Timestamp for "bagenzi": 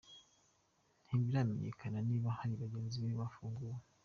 2.61-2.97